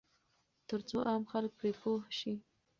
[0.67, 2.33] ترڅو عام خلک پرې پوه شي.